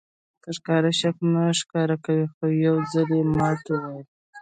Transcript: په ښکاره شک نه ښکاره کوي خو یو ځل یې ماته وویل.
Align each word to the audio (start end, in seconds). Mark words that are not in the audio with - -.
په 0.41 0.49
ښکاره 0.57 0.91
شک 0.99 1.15
نه 1.33 1.43
ښکاره 1.59 1.97
کوي 2.05 2.25
خو 2.33 2.45
یو 2.65 2.75
ځل 2.91 3.09
یې 3.17 3.23
ماته 3.37 3.73
وویل. 3.79 4.05